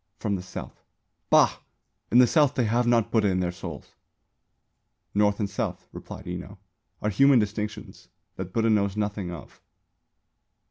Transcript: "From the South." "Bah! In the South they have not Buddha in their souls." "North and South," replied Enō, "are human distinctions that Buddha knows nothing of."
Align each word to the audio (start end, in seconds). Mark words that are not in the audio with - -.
"From 0.17 0.35
the 0.35 0.41
South." 0.41 0.83
"Bah! 1.29 1.59
In 2.11 2.17
the 2.17 2.25
South 2.25 2.55
they 2.55 2.63
have 2.63 2.87
not 2.87 3.11
Buddha 3.11 3.27
in 3.27 3.39
their 3.39 3.51
souls." 3.51 3.93
"North 5.13 5.39
and 5.39 5.47
South," 5.47 5.87
replied 5.91 6.25
Enō, 6.25 6.57
"are 7.03 7.11
human 7.11 7.37
distinctions 7.37 8.09
that 8.35 8.51
Buddha 8.51 8.71
knows 8.71 8.97
nothing 8.97 9.29
of." 9.29 9.61